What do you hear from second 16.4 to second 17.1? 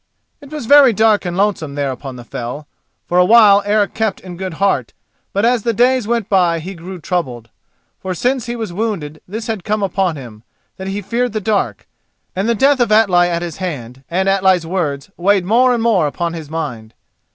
mind.